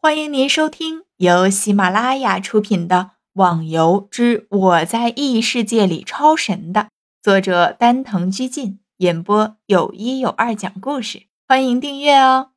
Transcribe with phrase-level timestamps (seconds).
[0.00, 2.96] 欢迎您收听由喜马拉雅出品的
[3.32, 6.90] 《网游之我在异世界里超神》的
[7.20, 11.24] 作者丹藤居进演播，有一有二讲故事。
[11.48, 12.52] 欢迎订阅哦。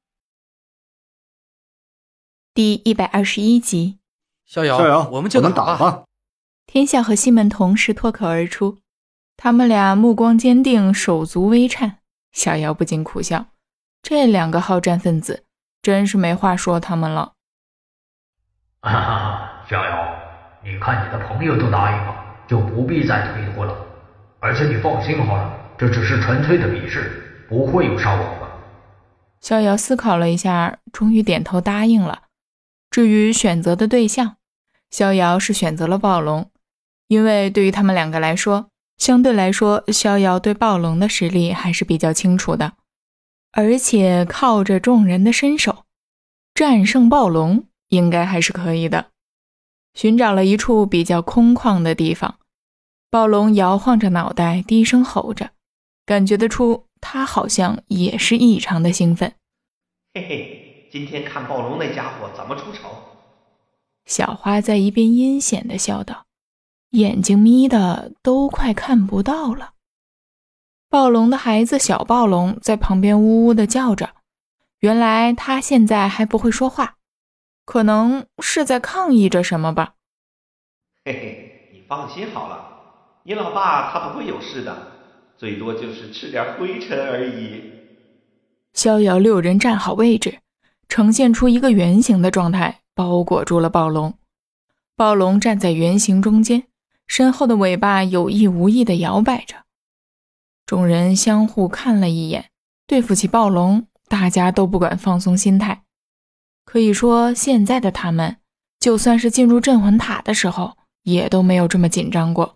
[2.54, 3.98] 第一百二十一集，
[4.46, 6.04] 逍遥，逍遥，我们就能打吧。
[6.68, 8.78] 天下和西门同时脱口而出，
[9.36, 11.98] 他们俩目光坚定，手足微颤。
[12.32, 13.48] 逍遥不禁苦笑，
[14.04, 15.46] 这两个好战分子。
[15.82, 17.34] 真是没话说他们了。
[18.82, 20.16] 哈哈，逍遥，
[20.64, 22.16] 你看你的朋友都答应了，
[22.48, 23.76] 就不必再推脱了。
[24.40, 28.48] 而且你放心好了，这只是纯粹的比试，不会有伤亡的。
[29.40, 32.24] 逍遥思考了一下，终于点头答应了。
[32.90, 34.38] 至于选择的对象，
[34.90, 36.50] 逍遥是选择了暴龙，
[37.08, 42.74] 因为对于他们两个来说，相对来说，逍遥对暴龙的实力还是比较清楚的。
[43.52, 45.86] 而且靠着众人的身手，
[46.54, 49.08] 战胜暴龙应该还是可以的。
[49.94, 52.40] 寻找了一处比较空旷的地方，
[53.10, 55.52] 暴龙摇晃着脑袋，低声吼着，
[56.06, 59.34] 感觉得出他好像也是异常的兴奋。
[60.14, 62.90] 嘿嘿，今天看暴龙那家伙怎么出丑？
[64.06, 66.26] 小花在一边阴险的笑道，
[66.92, 69.74] 眼睛眯的都快看不到了。
[70.92, 74.10] 暴龙的孩子小暴龙在旁边呜呜的叫着，
[74.80, 76.96] 原来他现在还不会说话，
[77.64, 79.94] 可能是在抗议着什么吧。
[81.06, 82.68] 嘿嘿，你放心好了，
[83.24, 84.92] 你老爸他不会有事的，
[85.38, 87.72] 最多就是吃点灰尘而已。
[88.74, 90.40] 逍遥六人站好位置，
[90.90, 94.14] 呈现出一个圆形的状态，包裹住了暴龙。
[94.98, 96.66] 暴龙站在圆形中间，
[97.08, 99.56] 身后的尾巴有意无意的摇摆着。
[100.72, 102.50] 众人相互看了一眼，
[102.88, 105.84] 对付起暴龙，大家都不敢放松心态。
[106.64, 108.38] 可以说，现在的他们，
[108.80, 112.56] 就算是进入镇魂塔的时候，也都没有这么紧张过。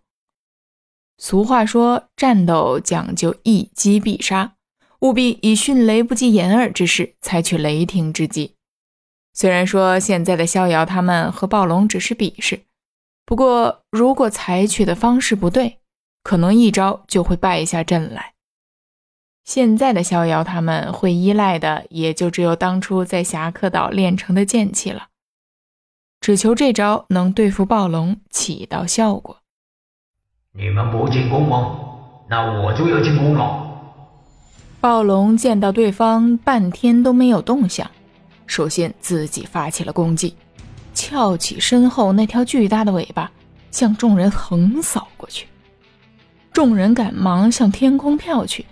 [1.18, 4.54] 俗话说，战斗讲究一击必杀，
[5.02, 8.56] 务必以迅雷不及掩耳之势采取雷霆之击。
[9.34, 12.62] 虽然说现在的逍遥他们和暴龙只是比试，
[13.26, 15.80] 不过如果采取的方式不对，
[16.26, 18.34] 可能一招就会败下阵来。
[19.44, 25.10] 现在的逍遥他们会依赖的，也就只有当初在侠客岛练成的剑气了。
[26.20, 29.38] 只求这招能对付暴龙起到效果。
[30.54, 31.78] 你们不进攻吗？
[32.28, 33.62] 那我就要进攻了。
[34.82, 37.88] 暴龙见到对方半天都没有动向，
[38.48, 40.36] 首先自己发起了攻击，
[40.96, 43.32] 翘起身后那条巨大的尾巴，
[43.70, 45.48] 向众人横扫过去。
[46.56, 48.66] 众人赶忙向天空跳去。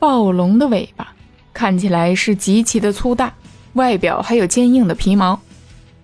[0.00, 1.14] 暴龙的尾巴
[1.54, 3.32] 看起来是极其的粗大，
[3.74, 5.40] 外表还有坚硬的皮毛，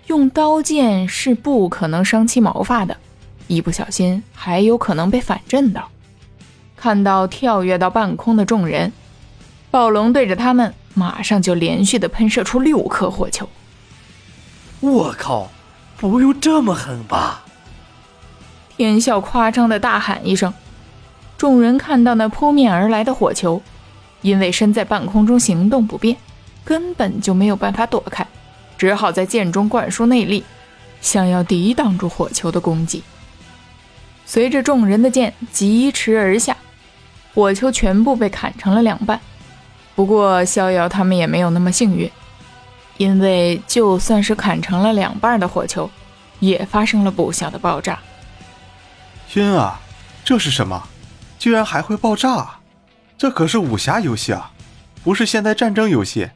[0.06, 2.97] 用刀剑是不可能伤其毛发的，
[3.49, 5.89] 一不小心还有可能被反震到。
[6.77, 8.93] 看到跳跃到半空的众人，
[9.72, 13.49] 暴龙对着他们马上就连续的喷射出六颗火球。
[14.78, 15.51] 我靠，
[15.97, 17.47] 不用这么狠吧？
[18.77, 20.53] 天笑夸张的大喊一声，
[21.38, 23.62] 众人看到那扑面而来的火球，
[24.22, 26.16] 因为身在半空中行动不便，
[26.65, 28.27] 根本就没有办法躲开，
[28.77, 30.44] 只好在剑中灌输内力，
[31.00, 33.03] 想要抵挡住火球的攻击。
[34.25, 36.56] 随着众人的剑疾驰而下，
[37.34, 39.21] 火球全部被砍成了两半。
[39.94, 42.10] 不过逍遥他们也没有那么幸运，
[42.97, 45.91] 因为就算是砍成了两半的火球，
[46.41, 47.99] 也发生了不小的爆炸。
[49.32, 49.81] 天啊，
[50.22, 50.82] 这是什么？
[51.38, 52.47] 居然还会爆炸！
[53.16, 54.50] 这可是武侠游戏啊，
[55.03, 56.28] 不是现代战争游戏，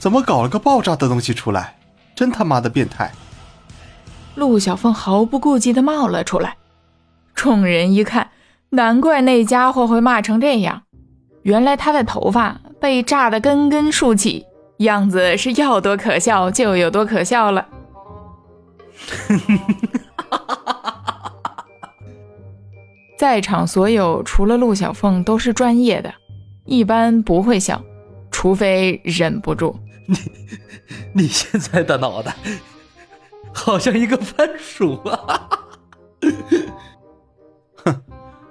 [0.00, 1.76] 怎么搞了个爆炸的东西出来？
[2.16, 3.12] 真他妈的变态！
[4.34, 6.56] 陆小凤毫不顾忌地冒了出来。
[7.32, 8.32] 众人一看，
[8.70, 10.82] 难怪那家伙会骂成这样，
[11.42, 14.44] 原来他的头发被炸得根根竖起，
[14.78, 17.68] 样子是要多可笑就有多可笑了。
[23.22, 26.12] 在场所有除了陆小凤都是专业的，
[26.64, 27.80] 一般不会笑，
[28.32, 29.78] 除非忍不住。
[30.08, 30.16] 你
[31.22, 32.34] 你现在的脑袋
[33.54, 35.48] 好像一个番薯啊！
[37.86, 38.02] 哼，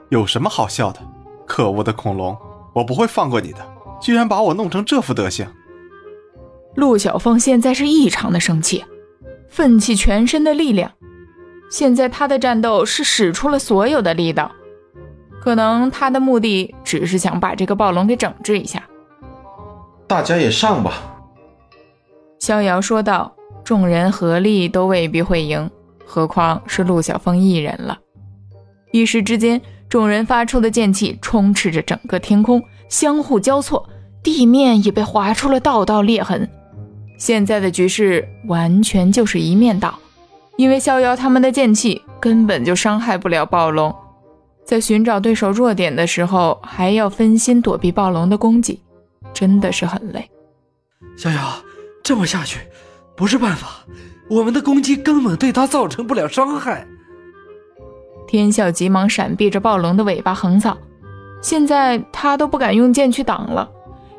[0.07, 1.01] 有什么好笑的？
[1.45, 2.38] 可恶的恐龙，
[2.73, 3.59] 我不会放过你的！
[4.00, 5.45] 居然把我弄成这副德行！
[6.75, 8.85] 陆小凤现在是异常的生气，
[9.50, 10.94] 奋起全身的力量。
[11.69, 14.50] 现在他的战斗是使出了所有的力道。
[15.42, 18.84] 可能他的目的只是想把这个暴龙给整治一下。
[20.06, 20.94] 大家也上吧。
[22.38, 23.34] 逍遥说道，
[23.64, 25.68] 众人合力都未必会赢，
[26.06, 27.98] 何况是陆小凤一人了。
[28.92, 29.60] 一时之间，
[29.90, 33.90] 众人发出的剑气充斥着整个天空，相互交错，
[34.22, 36.48] 地面也被划出了道道裂痕。
[37.18, 39.98] 现在的局势完全就是一面倒，
[40.58, 43.96] 因为逍遥他们的剑气根本就伤害不了暴龙，
[44.63, 48.81] 在寻找对手弱点的时候，还要分心躲避暴龙的攻击，
[49.34, 50.30] 真的是很累。
[51.18, 51.56] 逍遥，
[52.04, 52.60] 这么下去
[53.16, 53.86] 不是办法，
[54.30, 56.88] 我们的攻击根本对他造成不了伤害。
[58.28, 60.78] 天啸急忙闪避着暴龙的尾巴横扫，
[61.42, 63.69] 现在他都不敢用剑去挡了，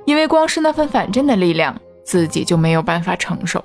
[0.04, 1.74] 因为光是那份反震的力量。
[2.04, 3.64] 自己就没有办法承受。